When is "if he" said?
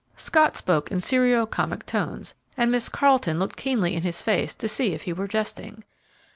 4.95-5.13